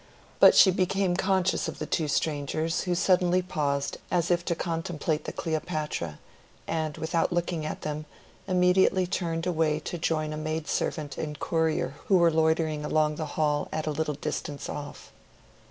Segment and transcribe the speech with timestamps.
[0.39, 5.25] But she became conscious of the two strangers who suddenly paused as if to contemplate
[5.25, 6.17] the Cleopatra,
[6.65, 8.05] and, without looking at them,
[8.47, 13.27] immediately turned away to join a maid servant and courier who were loitering along the
[13.37, 15.11] hall at a little distance off.